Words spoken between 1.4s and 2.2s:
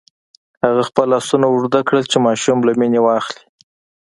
اوږده کړل چې